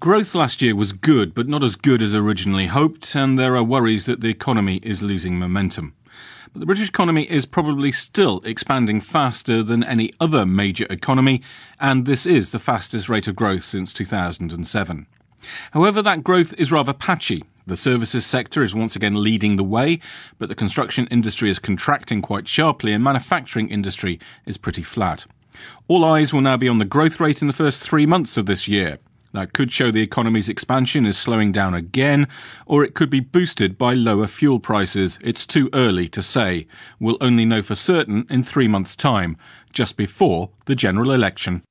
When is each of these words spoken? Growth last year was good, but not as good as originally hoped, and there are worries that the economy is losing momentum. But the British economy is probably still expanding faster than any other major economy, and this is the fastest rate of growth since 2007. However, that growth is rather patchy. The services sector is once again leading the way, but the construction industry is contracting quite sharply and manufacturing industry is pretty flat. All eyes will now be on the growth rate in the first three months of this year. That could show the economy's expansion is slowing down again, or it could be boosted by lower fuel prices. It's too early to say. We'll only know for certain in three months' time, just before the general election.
Growth 0.00 0.34
last 0.34 0.62
year 0.62 0.74
was 0.74 0.94
good, 0.94 1.34
but 1.34 1.46
not 1.46 1.62
as 1.62 1.76
good 1.76 2.00
as 2.00 2.14
originally 2.14 2.68
hoped, 2.68 3.14
and 3.14 3.38
there 3.38 3.54
are 3.54 3.62
worries 3.62 4.06
that 4.06 4.22
the 4.22 4.30
economy 4.30 4.80
is 4.82 5.02
losing 5.02 5.38
momentum. 5.38 5.92
But 6.54 6.60
the 6.60 6.66
British 6.66 6.88
economy 6.88 7.30
is 7.30 7.44
probably 7.44 7.92
still 7.92 8.40
expanding 8.42 9.02
faster 9.02 9.62
than 9.62 9.84
any 9.84 10.10
other 10.18 10.46
major 10.46 10.86
economy, 10.88 11.42
and 11.78 12.06
this 12.06 12.24
is 12.24 12.50
the 12.50 12.58
fastest 12.58 13.10
rate 13.10 13.28
of 13.28 13.36
growth 13.36 13.62
since 13.62 13.92
2007. 13.92 15.06
However, 15.72 16.00
that 16.00 16.24
growth 16.24 16.54
is 16.56 16.72
rather 16.72 16.94
patchy. 16.94 17.44
The 17.66 17.76
services 17.76 18.24
sector 18.24 18.62
is 18.62 18.74
once 18.74 18.96
again 18.96 19.22
leading 19.22 19.56
the 19.56 19.64
way, 19.64 20.00
but 20.38 20.48
the 20.48 20.54
construction 20.54 21.08
industry 21.10 21.50
is 21.50 21.58
contracting 21.58 22.22
quite 22.22 22.48
sharply 22.48 22.94
and 22.94 23.04
manufacturing 23.04 23.68
industry 23.68 24.18
is 24.46 24.56
pretty 24.56 24.82
flat. 24.82 25.26
All 25.88 26.06
eyes 26.06 26.32
will 26.32 26.40
now 26.40 26.56
be 26.56 26.70
on 26.70 26.78
the 26.78 26.86
growth 26.86 27.20
rate 27.20 27.42
in 27.42 27.48
the 27.48 27.52
first 27.52 27.82
three 27.82 28.06
months 28.06 28.38
of 28.38 28.46
this 28.46 28.66
year. 28.66 28.98
That 29.32 29.52
could 29.52 29.70
show 29.70 29.90
the 29.90 30.02
economy's 30.02 30.48
expansion 30.48 31.06
is 31.06 31.16
slowing 31.16 31.52
down 31.52 31.72
again, 31.72 32.26
or 32.66 32.82
it 32.82 32.94
could 32.94 33.10
be 33.10 33.20
boosted 33.20 33.78
by 33.78 33.94
lower 33.94 34.26
fuel 34.26 34.58
prices. 34.58 35.18
It's 35.22 35.46
too 35.46 35.70
early 35.72 36.08
to 36.08 36.22
say. 36.22 36.66
We'll 36.98 37.18
only 37.20 37.44
know 37.44 37.62
for 37.62 37.76
certain 37.76 38.26
in 38.28 38.42
three 38.42 38.66
months' 38.66 38.96
time, 38.96 39.36
just 39.72 39.96
before 39.96 40.50
the 40.66 40.74
general 40.74 41.12
election. 41.12 41.62